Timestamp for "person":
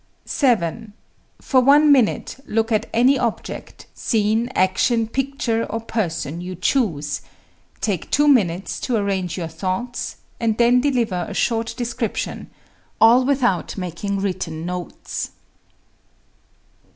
5.79-6.41